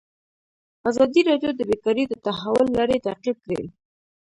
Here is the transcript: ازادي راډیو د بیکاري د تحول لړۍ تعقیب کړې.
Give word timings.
ازادي 0.89 1.21
راډیو 1.29 1.51
د 1.55 1.61
بیکاري 1.69 2.03
د 2.07 2.13
تحول 2.25 2.67
لړۍ 2.79 2.97
تعقیب 3.07 3.37
کړې. 3.45 3.61